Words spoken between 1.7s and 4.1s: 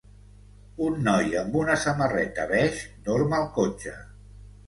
samarreta beix dorm al cotxe.